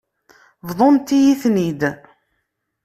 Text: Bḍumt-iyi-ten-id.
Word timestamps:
Bḍumt-iyi-ten-id. 0.67 1.81